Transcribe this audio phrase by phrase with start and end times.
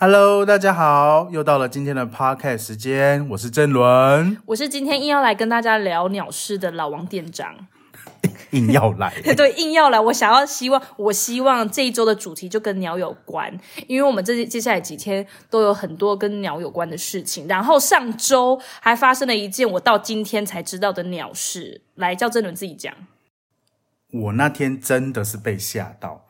[0.00, 7.66] Hello，大家好，又到了今天的 Podcast 时间，我是郑伦，我是今天硬要来跟大家聊鸟事的老王店长，
[8.52, 9.98] 硬要来， 对，硬要来。
[9.98, 13.52] 我想要希望，我希望这一周的主题就跟鸟有关，
[13.88, 17.48] 因为我们这接下来几天都有很多跟鸟有关的事情。
[17.48, 22.94] 然后上周还发生了一件我到今天才知道的鸟事，来叫郑伦自己讲。
[24.12, 26.24] 我那天真的是被吓到，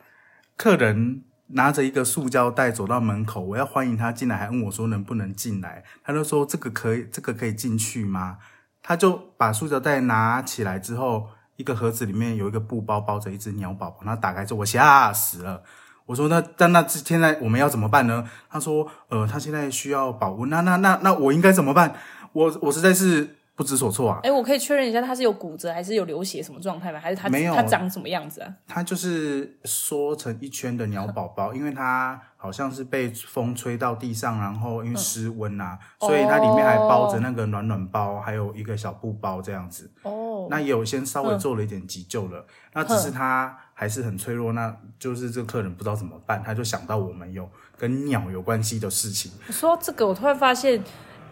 [0.57, 1.21] 客人。
[1.53, 5.83] 拿着一个塑胶袋走到门口，我要欢迎他进来，还问我说能不能进来。
[6.03, 8.37] 他就说这个可以，这个可以进去吗？
[8.81, 14.01] 他就把塑胶袋拿起来之后，一个盒子里面有一个布包包着一只鸟宝宝。
[14.05, 15.63] 他打开之后，我吓死了。
[16.05, 18.29] 我说那但那现在我们要怎么办呢？
[18.49, 20.49] 他说呃，他现在需要保温。
[20.49, 21.95] 那那那那我应该怎么办？
[22.33, 23.37] 我我实在是。
[23.59, 24.21] 不知所措啊！
[24.23, 26.99] 哎，我可以确认一下，他是有骨折还是有流血什么状态吗？
[27.01, 27.53] 还是他没有？
[27.53, 28.53] 他长什么样子啊？
[28.65, 39.91] 他就是缩成一圈的鸟宝宝，因为他好像是被风吹到地上，然后因为失温啊，所以它里面还包着那个暖暖包，还有一个小布包这样子。
[40.03, 49.29] 哦，那也有先稍微做了一点急救了，那只是他还是很脆弱，那就是这个客人不知道怎么办，他就想到我们有跟鸟有关系的事情。
[49.49, 50.81] 说这个，我突然发现。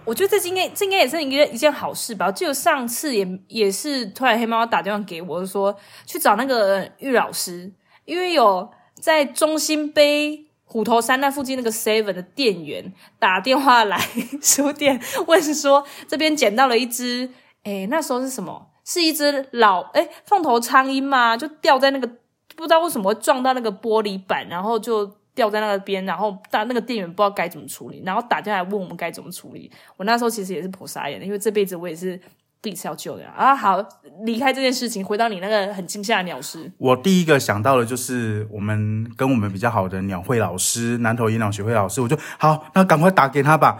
[0.07, 2.31] 我觉得这应该这应该也是一个一件好事吧。
[2.31, 7.73] 就上次也也是突然黑猫打电话给我，说去找那个玉老师，
[8.05, 13.99] 因为有在中心杯虎头山那附近那个 Seven 的店员打电话来
[14.41, 17.29] 书店问说，这边捡到了一只，
[17.63, 18.69] 哎，那时候是什么？
[18.85, 21.35] 是一只老哎凤头苍鹰吗？
[21.35, 22.07] 就掉在那个
[22.55, 25.17] 不知道为什么会撞到那个玻璃板，然后就。
[25.37, 29.71] 掉在那边，然后大那个店员不知道该怎么处理，然后打电话来问我们该怎么处理。
[29.95, 32.19] 我那时候其实也是颇傻眼的，因为这辈子我也是
[32.59, 33.55] 第一次要救的啊。
[33.55, 33.77] 好，
[34.25, 36.71] 离开这件事情，回到你那个很惊吓的鸟事。
[36.79, 43.77] 我第一个想到的就是我们跟我们比较好的鸟会老师，南投野鸟学会老师，我就好，那赶快打给他吧。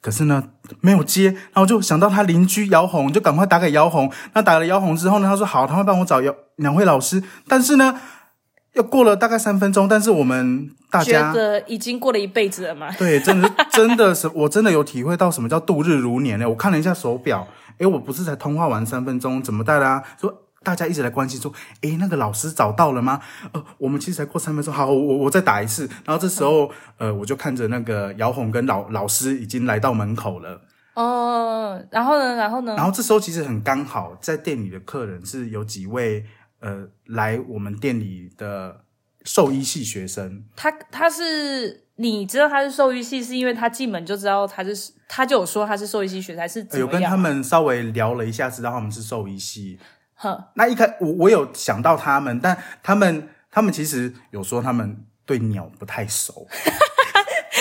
[0.00, 0.50] 可是呢，
[0.80, 4.12] 没有接，然后就想到他邻居姚红，就赶快打给姚红。
[4.34, 8.00] 那打了姚红之后呢，他说好，他会帮我找姚鸟会老师，但是呢。
[8.74, 12.90] 又过了大概三分钟，但是我们大家觉得已经过了一辈子了嘛？
[12.98, 16.48] 对，真的真的是， 我真的有体会到什么叫度日如年呢？
[16.48, 17.46] 我看了一下手表，
[17.78, 20.02] 诶，我不是才通话完三分钟，怎么带啦？
[20.20, 21.52] 说大家一直来关心说，
[21.82, 23.20] 诶，那个老师找到了吗？
[23.52, 25.88] 呃，我们其实才过三分钟，好，我我再打一次。
[26.04, 26.68] 然后这时候，
[26.98, 30.60] 呃，我就看着那个姚红跟老老师已经来到门口了。
[30.94, 32.34] 哦，然后呢？
[32.34, 32.74] 然后呢？
[32.76, 36.24] 然后这时候其实很刚好，在店里的客人是有几位。
[36.64, 38.80] 呃，来我们店里的
[39.22, 49.78] 兽医系学生，他他是你知道他是兽医系，是因为他进门就知道他是，他就有说他是兽医系学生，还是有跟他们稍微聊了一下，知道他们是兽医系。
[50.14, 56.48] 呵，那一开我我有想到他们，但他们他们其实有说他们对鸟不太熟。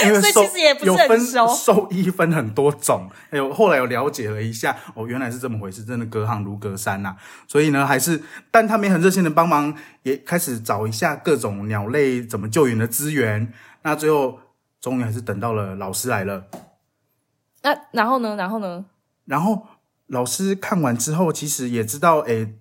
[0.06, 0.44] 因为兽
[0.82, 1.20] 有分
[1.56, 7.16] 兽医分很多种，有后来有了解了一下，哦，原来是这么回事，真的隔行如隔山呐。
[7.48, 8.22] 所以呢，还是，
[8.52, 13.52] 但他们也很热心的帮忙，也开始找一下各种鸟类怎么救援的资源。
[13.84, 14.40] 那最后
[14.80, 16.46] 终于还是等到了老师来了。
[17.62, 18.36] 那然后呢？
[18.36, 18.86] 然后呢？
[19.26, 19.68] 然后
[20.08, 22.56] 老师看完之后，其实也知道，诶，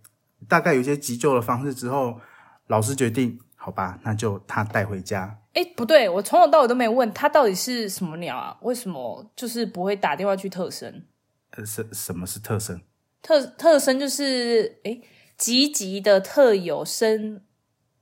[0.49, 2.21] 大概有一些急救的方式之后，
[2.69, 5.39] 老师决定，好吧，那就他带回家。
[5.55, 8.57] 哎，不对，我从头到尾都没问他到底是什么鸟啊？
[8.63, 11.05] 为什么就是不会打电话去特生？
[11.51, 12.81] 呃，什什么是特生？
[13.21, 15.01] 特特生就是哎，
[15.37, 17.43] 积极的特有生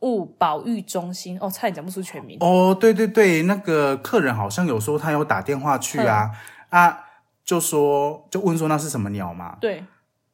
[0.01, 1.37] 物保育中心。
[1.41, 2.39] 哦，差点讲不出全名。
[2.41, 6.31] 哦，对对对，那个客人好像有说他有打电话去啊
[6.69, 7.05] 啊，
[7.45, 9.59] 就说就问说那是什么鸟嘛？
[9.61, 9.85] 对，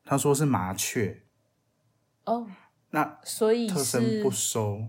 [0.05, 1.23] 他说是麻雀。
[2.25, 2.47] 哦，
[2.91, 4.83] 那所以特生不收。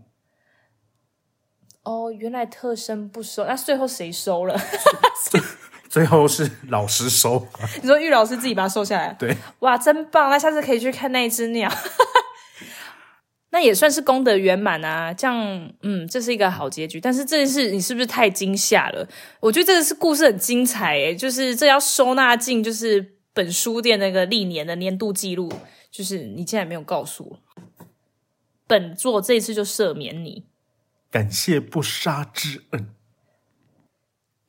[1.87, 4.59] 哦，原来特生不收，那最后谁收了？
[5.87, 7.47] 最后是老师收。
[7.81, 9.15] 你说玉老师自己把它收下来？
[9.17, 10.29] 对，哇，真棒！
[10.29, 11.71] 那下次可以去看那一只鸟，
[13.51, 15.13] 那也算是功德圆满啊。
[15.13, 16.99] 这样，嗯，这是一个好结局。
[16.99, 19.07] 但是这件事你是不是太惊吓了？
[19.39, 25.49] 我觉得这个是故事很精彩诶，就是这要收纳进就是本书店那个历年的年度记录，
[25.89, 27.39] 就是你竟然没有告诉我，
[28.67, 30.43] 本座这一次就赦免你。
[31.09, 32.89] 感谢不杀之恩。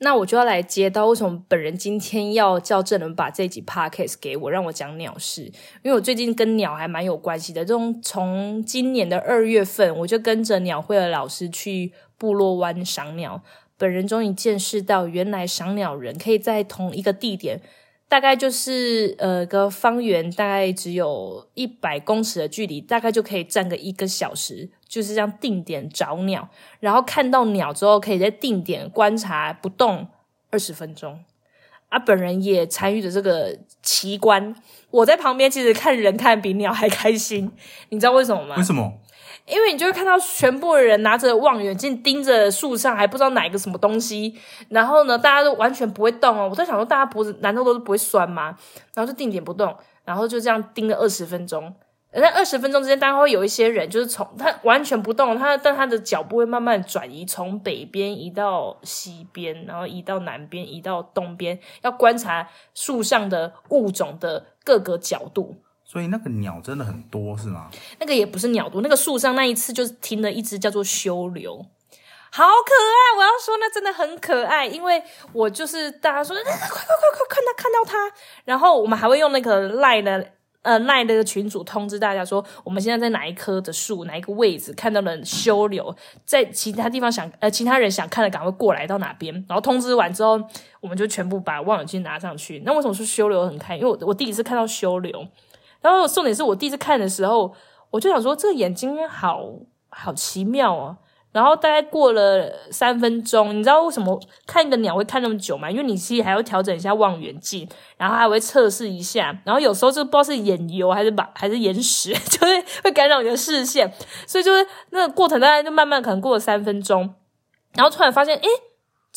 [0.00, 5.42] 那我就要来接到为什么本人今天要叫郑人把这集 podcast 给我，让我讲鸟事，
[5.82, 7.64] 因为我最近跟鸟还蛮有关系的。
[7.64, 13.42] 这种从今年的二月份，我就跟着鸟会的老师去部落湾赏鸟，
[13.76, 17.60] 本人终于见识到，原来赏鸟人可以在同一个地点。
[18.08, 26.48] 大概就是呃个方圆大概只有一百公尺的距离，大概就可以站个一个小时，就是这样定点找鸟，
[26.80, 30.08] 然后看到鸟之后，可以在定点观察不动
[30.50, 31.22] 二十分钟。
[31.90, 34.54] 啊，本人也参与了这个奇观，
[34.90, 37.50] 我在旁边其实看人看比鸟还开心，
[37.88, 38.56] 你知道为什么吗？
[38.58, 38.92] 为什么？
[39.50, 44.38] 因为你就会看到全部的人拿着望远镜盯着树上，还不知道哪一个什么东西。
[44.68, 46.48] 然后呢，大家都完全不会动哦。
[46.50, 48.56] 我在想说，大家脖子难道都是不会酸吗？
[48.94, 49.74] 然后就定点不动，
[50.04, 51.74] 然后就这样盯了二十分钟。
[52.10, 65.56] 在二十分钟之间，当然会有一些人就是从他完全不动，他但他的脚步会慢慢转移，从北边移到西边，然后移到南边，移到东边，要观察树上的物种的各个角度。
[65.90, 67.70] 所以那个鸟真的很多是吗？
[67.98, 71.64] 那个也不是鸟多，那个树上那一次就是停了一只叫做修流，
[72.30, 73.16] 好可爱！
[73.16, 75.02] 我要说那真的很可爱，因为
[75.32, 78.14] 我就是大家说快快快快看到看到它，
[78.44, 85.96] 然后我们还会用那个赖的呃赖的群主通知大家说我们现在在哪一棵的树哪一个位置看到了修流，
[86.26, 90.38] 在其他地方想呃其他人想看的赶快过来到哪边，然后通知完之后
[90.82, 92.62] 我们就全部把望远镜拿上去。
[92.66, 93.74] 那为什么说修流很开？
[93.74, 95.26] 因为我我第一次看到修流。
[95.80, 97.52] 然后重点是我第一次看的时候，
[97.90, 99.42] 我就想说这个眼睛好
[99.88, 100.96] 好奇妙哦。
[101.30, 105.70] 然后大概过了三分钟，你知道为什么看一个鸟会看那么久吗？
[105.70, 113.92] 因为你其实还要调整一下望远镜，然后还会测试一下，然后有时候就不知道是眼油还是把还是眼屎， 就会会干扰你的视线，
[114.26, 117.14] 所以就是那个过程大概就慢慢可能过了三分钟，
[117.74, 118.48] 然后突然发现，诶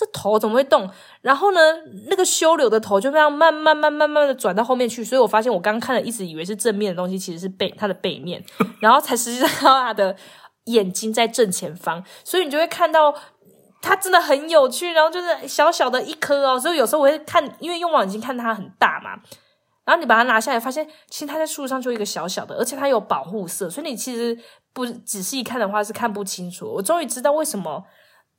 [0.01, 0.89] 这头怎么会动？
[1.21, 1.59] 然后呢，
[2.09, 5.03] 那个修柳的头就这样慢慢、慢、慢慢的转到后面去。
[5.03, 8.44] 所以我发现，我刚刚看了一直以为是正面的东西，其实是背它的背面，
[8.80, 10.15] 然后才实际上看到它的
[10.63, 12.03] 眼睛在正前方。
[12.24, 13.13] 所以你就会看到
[13.80, 14.92] 它真的很有趣。
[14.92, 19.12] 然后就是小小的一颗哦，所以有时候我会看，因为用望远镜看它很大嘛。
[19.86, 24.36] 然后你把它拿下来，发现其实它在树上就一个小小的，而且它有保护色，所以你其实
[24.74, 26.65] 不仔细看的话是看不清楚。
[26.65, 27.86] 我终于知道为什么。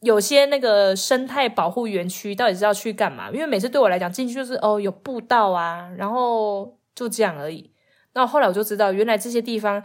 [0.02, 3.30] 有些那个生态保护园区到底是要去干嘛？
[3.30, 7.72] 因为每次对我来讲进去就是哦有步道啊，然后就这样而已。
[8.14, 9.82] 那后来我就知道，原来这些地方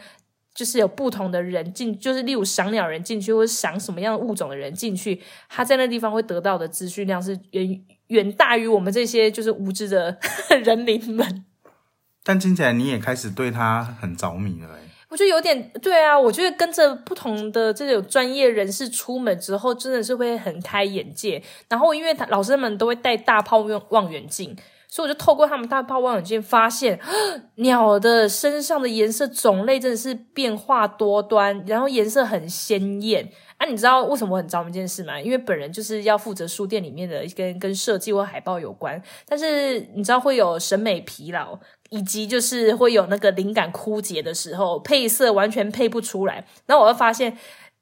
[0.54, 10.18] 就是有不同的人进，就是例如赏鸟人进去，或者赏什么样的物种的人进去，他在那地方会得到的资讯量是远远大于我们这些就是无知的
[10.64, 11.46] 人民们。
[12.24, 14.80] 但听起来你也开始对他很着迷了。
[15.10, 21.42] 我觉得有点对啊，我觉得跟着不同的这种专业人士出门之后，真的是会很开眼界。
[21.70, 24.56] 然后，因为他老师们都会带大炮望望远镜，
[24.88, 27.00] 所以我就透过他们大炮望远镜，发现
[27.56, 33.30] 鸟的身上的颜色种类真的是变化多端，然后颜色很鲜艳。
[33.58, 35.20] 啊，你知道为什么我很着迷这件事吗？
[35.20, 41.58] 因为本人就是要负责书店里面的跟跟设计或海报有关，但是你知道会有审美疲劳。
[41.90, 46.46] 以及就是会有那个灵感枯竭的时候，配色完全配不出来。
[46.66, 47.38] 然后我会发现，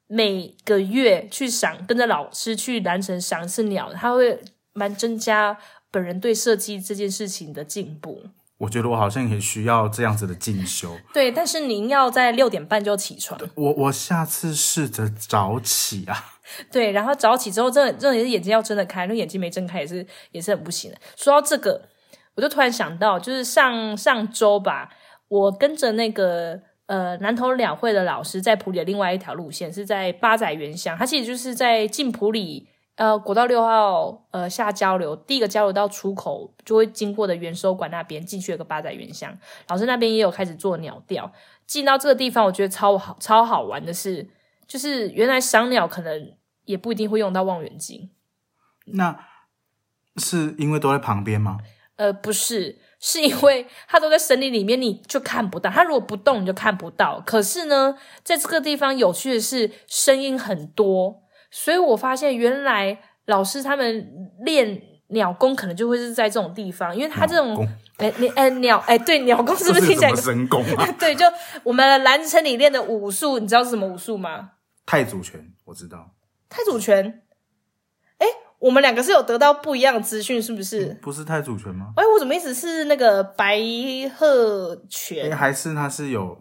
[0.06, 4.38] 每个月去赏，跟着老师去蓝城赏一次鸟，他会
[4.72, 5.58] 蛮增加
[5.90, 8.22] 本人对设计这件事情的进步。
[8.58, 10.96] 我觉得我好像也需要这样子的进修。
[11.12, 13.38] 对，但是您要在六点半就起床。
[13.54, 16.36] 我我下次试着早起啊。
[16.70, 20.96] 对，然后早起之后，真的真的是眼睛要睁得开，那眼睛没睁开也是也是很不行的。
[21.16, 21.88] 说到这个。
[22.36, 24.90] 我就突然想到，就是上上周吧，
[25.28, 30.96] 我跟着那个呃南投两会的老师在普里的另外一条路线，是在八仔原乡。
[30.96, 39.36] 它其实就是在进普里呃国道六号呃下交流第一个交流道出口就会经过的原收馆那边进去有个八仔原乡。
[39.68, 41.32] 老师那边也有开始做鸟调。
[41.66, 44.28] 进到这个地方，我觉得超好超好玩的是，
[44.68, 46.32] 就是原来赏鸟可能
[46.64, 48.10] 也不一定会用到望远镜。
[48.84, 49.18] 那
[50.16, 51.58] 是因为都在旁边吗？
[51.96, 55.70] 呃，不是，是因为它都在森林里面，你就看不到。
[55.70, 57.22] 它如果不动，你就看不到。
[57.26, 70.86] 可是呢，在这个地方有趣的是，声音很多，所以我发现原来老师他们练鸟功可能就会是在这种地方，因为他这种哎，你哎鸟哎，对鸟功是不是听起来神功啊？
[71.00, 71.24] 对，就
[71.62, 74.50] 我们蓝城里练的武术，你知道是什么武术吗？
[74.84, 76.10] 太祖拳，我知道。
[76.48, 77.22] 太祖拳。
[78.58, 80.98] 我们两个是有得到不一样的资讯，是不是？
[81.02, 81.92] 不是太主权吗？
[81.96, 83.60] 哎，我怎么意思是那个白
[84.16, 85.36] 鹤拳？
[85.36, 86.38] 还是它是有，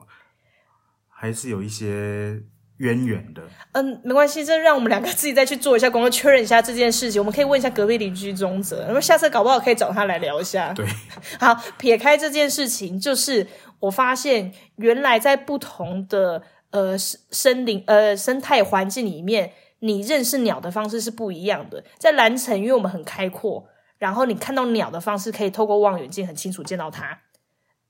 [1.09, 2.41] 还是有一些
[2.77, 3.41] 渊源的。
[3.73, 7.21] 嗯，没关系，这让我们两个自己再去做一下功课，确认一下这件事情。
[7.21, 10.71] 我们可以问一下隔壁邻居宗泽，那么下次搞不好可以找他来聊一下。
[10.73, 10.85] 对，
[11.39, 13.45] 好，撇开这件事情，就是
[13.81, 16.41] 我发现原来在不同的
[16.71, 19.51] 呃生森林呃生态环境里面，
[19.85, 21.83] 你认识鸟的方式是不一样的。
[21.99, 23.67] 在蓝城，因为我们很开阔，
[23.99, 27.21] 然后你看到鸟的方式可以透过望远镜很清楚见到它。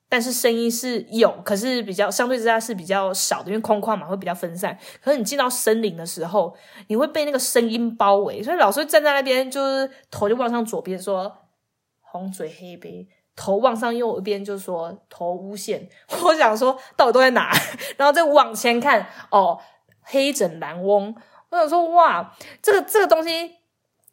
[0.08, 4.78] 但是声音是有，可是比较相对之下是比较少的，因为空旷嘛，会比较分散。
[5.02, 6.56] 可是你进到森林的时候，
[6.88, 11.36] 你会被那个声音包围，所以老师站在那边，就是头就望向左边说
[12.02, 15.90] 红嘴黑背，头望上右边就说头乌线。
[16.24, 17.52] 我想说到底都在哪？
[17.98, 19.60] 然后再往前看，哦，
[20.02, 21.16] 黑枕蓝翁。
[21.50, 23.56] 我想说哇，这个这个东西。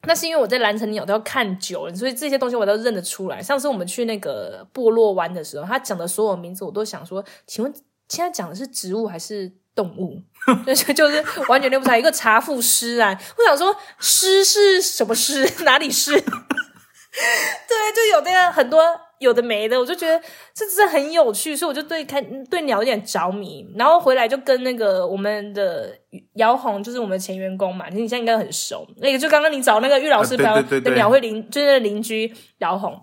[0.05, 3.41] 那是因为我在蓝城鸟都要看久了，所以这些东西我都认得出来。
[3.41, 7.73] 上次我们去那个部落湾的时候，他讲的所有名字我都想说，请问
[8.09, 10.21] 现在讲的是植物还是动物？
[10.67, 11.97] 就是就是完全认不出来。
[11.97, 15.49] 一个茶赋诗啊，我想说诗是什么诗？
[15.63, 16.11] 哪里诗？
[16.21, 18.83] 对，就有那样很多。
[19.23, 20.21] 有的没的，我就觉得
[20.53, 23.67] 这真的很有趣，所以我就对看对鸟有点着迷。
[23.77, 25.97] 然后回来就跟那个我们的
[26.35, 28.87] 姚红，就是我们前员工嘛，你现在应该很熟。
[28.97, 33.01] 那个就刚刚你找那个玉老师聊的鸟会邻，就是邻居姚红，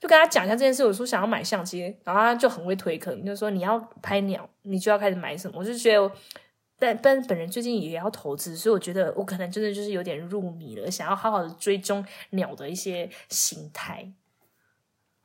[0.00, 0.84] 就跟他讲一下这件事。
[0.84, 5.58] 我说想要买相机，然后他就很会推坑，就说你要拍鸟，你就要开始买什么。
[5.58, 6.10] 我就觉得，
[6.78, 14.10] 但但本人最近也要投资，所以我觉得我可能真的就是有点入迷了，想要好好的追踪鸟的一些形态。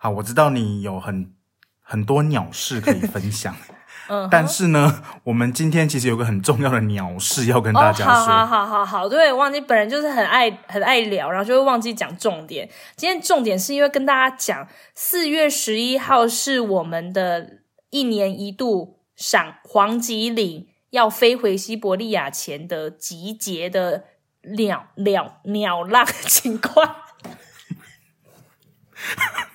[0.03, 1.33] 好，我知道你有很
[1.81, 3.55] 很多鸟事可以分享，
[4.11, 8.13] 嗯，但是呢，我们今天其实有个很重要的鸟事要跟大家说。
[8.13, 12.69] 好好好好，对，忘记本人就是很爱很爱聊，然后就会忘记讲重点。
[12.97, 24.03] 今天重点是因为跟大家讲，四月十一号是我们的一年一度赏黄吉岭要飞回西伯利亚前的集结的
[24.57, 26.93] 鸟鸟鸟浪 情况。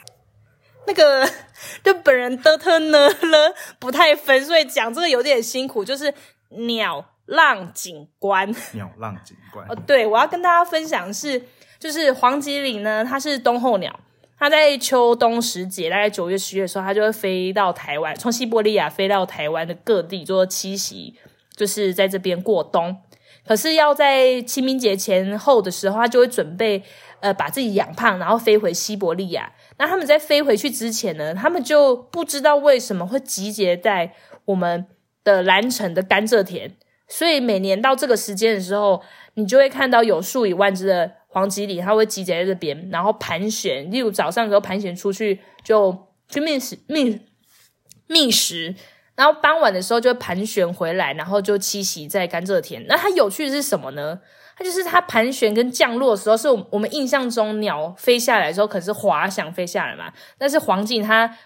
[0.89, 1.29] 那个
[1.85, 5.85] 就本人的特呢了不太分，所以讲这个有点辛苦。
[5.85, 6.13] 就是
[6.49, 11.45] 鸟浪景观，鸟浪景观 哦，对，我要跟大家分享是，
[11.79, 14.01] 就是黄吉岭呢，它是冬候鸟，
[14.39, 21.15] 它在秋冬时节，大概九月、十月的时候，它就会飞到台湾，从西伯利亚飞到台湾的各地做栖息，
[21.55, 22.97] 就是在这边过冬。
[23.49, 26.83] 可是要在清明节前后的时候，它就会准备
[27.21, 29.51] 呃把自己养胖，然后飞回西伯利亚。
[29.79, 34.13] 那他们在飞回去之前呢，他们就不知道为什么会集结在
[34.45, 34.87] 我们
[35.25, 36.77] 的蓝城的甘蔗田，
[37.09, 39.03] 所以每年到这个时间的时候，
[39.33, 43.91] 你就会看到有数以万只的黄吉里，它会集结在这边，然后盘旋。
[43.91, 47.21] 例如早上的时候盘旋出去，就去觅食、觅
[48.09, 48.75] 觅食，
[49.19, 52.87] 然后傍晚的时候就会盘旋回来，然后就栖息在甘蔗田。
[52.87, 54.21] 那它有趣的是什么呢？
[54.57, 60.13] 它就是它盘旋跟降落的时候，是我们印象中鸟飞下来的时候，可是滑翔飞下来嘛。
[60.39, 61.37] 但是黄景它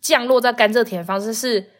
[0.00, 1.70] 降落在甘蔗田方式是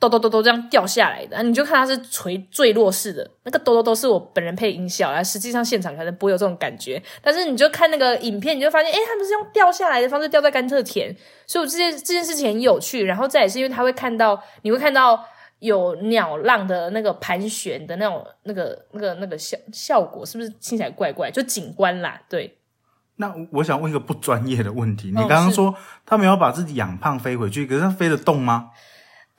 [0.00, 3.30] 咚咚咚咚这样掉下来的，你就看它是垂坠落式的。
[3.44, 7.00] 那个咚咚咚是我本人配音效啊，实际上现场可能不会有这种感觉。
[7.22, 11.14] 但是你就看那个影片，你就发现，诶，他们是用掉下来的方式掉在甘蔗田，
[11.46, 13.04] 所以我这件这件事情很有趣。
[13.04, 15.24] 然后再也是因为他会看到，你会看到。
[15.60, 21.30] 有鸟浪的那个盘旋的那种、那个、那个、那个效效果，是不是听起来怪怪？
[21.30, 22.56] 就景观啦，对。
[23.16, 25.74] 那我想问一个不专业的问题，你刚刚说
[26.06, 28.70] 他没有把自己养胖飞回去，可是他飞得动吗？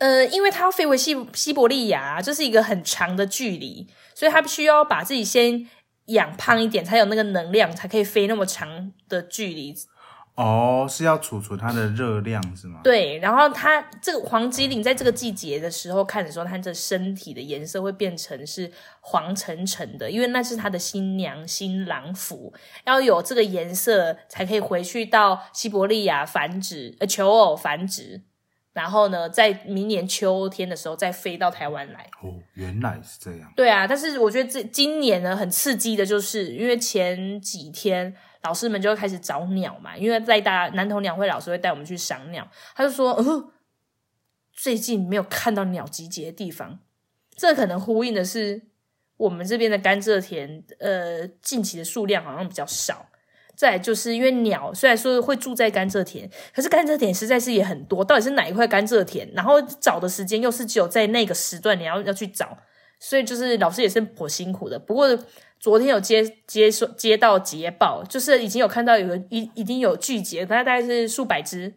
[0.02, 5.70] 呃，因为他要飞回西西伯利亚，这是一个很长的距离，所以他必须要把自己先
[6.08, 9.76] 养胖一点，才有那个能量，才可以飞那么长的距离。
[10.34, 12.80] 哦，是要储存它的热量是吗？
[12.84, 22.52] 对，然后它这个黄吉岭在这个季节的时候看的时候，它的身体的颜色会变成是黄橙橙的，因为那是它的新娘新郎服，
[22.86, 28.22] 要有这个颜色才可以回去到西伯利亚繁殖呃求偶繁殖，
[28.74, 32.10] 然后呢，在明年秋天的时候再飞到台湾来。
[32.22, 33.52] 哦，原来是这样。
[33.56, 38.16] 对啊，但是我觉得这今年呢很刺激的，就是因为前几天。
[38.44, 42.50] 老师们就会开始找鸟嘛，因为在大南投鸟会，老师会带我们去赏鸟。
[42.74, 43.52] 他就说：“呃，
[44.52, 46.80] 最近没有看到鸟集结的地方，
[47.36, 48.64] 这可能呼应的是
[49.18, 53.11] 我们这边的甘蔗田，呃，近期的数量好像比较少。
[53.56, 59.30] 再就是因为鸟虽然说会住在甘蔗田，可是甘蔗田实在是也很多，到底是哪一块甘蔗田？
[59.34, 62.58] 然后找的时间又是只有在那个时段你要要去找，
[63.00, 64.80] 所以就是老师也是颇辛苦的。
[64.80, 65.18] 不过。
[65.62, 71.72] 昨天有接接收接到捷报，就是已经有看到有个一已经有拒绝，大概大概是数百只，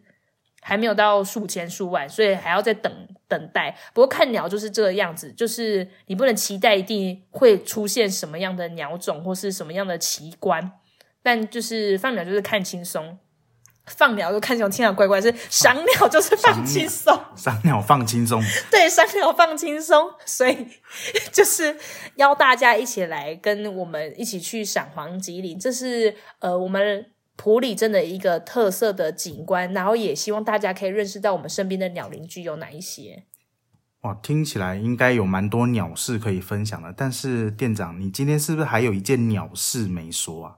[0.59, 2.91] 还没有到数千数万，所以还要再等
[3.27, 3.77] 等待。
[3.93, 10.71] 不过看鸟就是这个样子，就是你不能期待一定会出现什么样的鸟种或是什么样的奇观，
[11.25, 13.17] 但就是放鸟就是看轻松。
[13.87, 20.67] 放鸟就看轻松听起来怪怪，是赏鸟就是放轻松，赏鸟放轻松， 对，赏鸟放轻松，所以
[21.31, 21.77] 就是
[22.15, 27.05] 邀大家一起来跟我们一起去赏黄吉林，这是呃我们
[27.35, 33.25] 普里镇的一个特色的景观，然后也希望大家可以认识到我们身边的鸟邻居有哪一些。
[34.01, 40.55] 哇，听起来应该有蛮多鸟事可以分享的，但是店长，你今天是不是还有一件鸟事没说啊？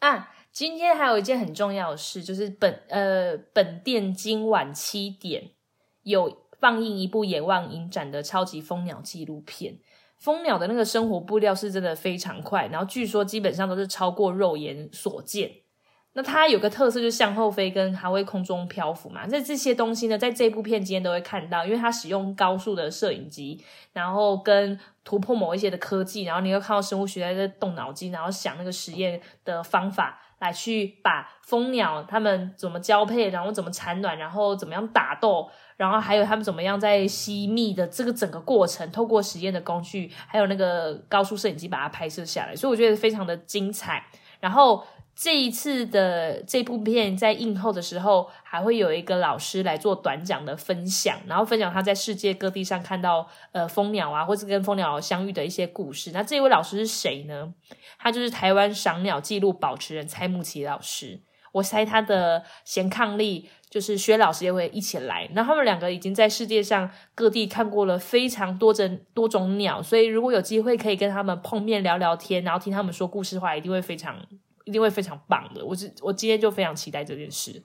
[0.00, 0.34] 啊。
[0.52, 5.52] 今天还有一件很重要的事，就是本呃本店今晚七点
[6.02, 9.78] 有放映一部野望影展的超级蜂鸟纪录片。
[10.18, 15.52] 蜂鸟的那个生活步调是真的非常快，然后据说基本上都是超过肉眼所见。
[16.12, 19.22] 那它有个特色就是向后飞跟还会空中漂浮嘛。
[19.28, 30.20] 那这些东西呢，在这部片今天都会看到，因为它使用高速的摄影机，然后跟突破某一些的科技，然后你会看到生物学家在动脑筋，然后想那个实验的方法。
[30.40, 44.02] 来去把蜂鸟它们怎么交配，然后怎么产卵，然后怎么样打斗，然后还有它们怎么样在吸蜜的这个整个过程，透过实验的工具，还有那个高速摄影机把它拍摄下来，所以我觉得非常的精彩。
[44.40, 44.82] 然后。
[45.22, 56.10] 这一次的这部片在映后的时候，还会有一个老师来做短讲的分享，然后分享他在世界各地上看到呃蜂鸟啊，或是跟蜂鸟相遇的一些故事。
[56.12, 57.52] 那这位老师是谁呢？
[57.98, 61.20] 他就是台湾赏鸟记录保持人蔡木奇老师。
[61.52, 65.28] 我猜他的贤抗力就是薛老师也会一起来。
[65.34, 74.16] 那他们两个已经在世界上各地看过了非常多种多种鸟，所以如果有机会可以跟他们碰面聊聊天，然后听他们说故事的话，一定会非常。
[74.70, 77.60] 一定会非常棒的，我是我今天就非常期待这件事。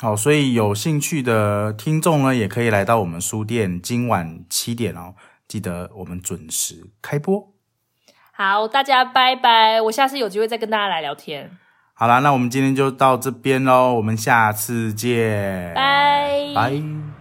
[0.00, 5.14] 好，所以有兴趣的听众呢，也可以来到我们书店，今晚七点哦，
[5.46, 7.52] 记得我们准时开播。
[8.32, 11.56] 好，大家拜拜，我下次有机会再跟大家来聊天。
[11.94, 17.17] 好啦，那我们今天就到这边喽，我们下次见，拜拜。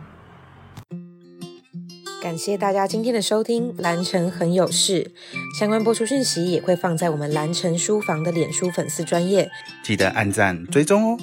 [2.19, 5.11] 感谢大家今天的收听，蓝城很有事，
[5.59, 9.49] 相关播出讯息也会放在我们蓝城书房的脸书粉丝专业，
[9.83, 11.19] 记得按赞追踪哦。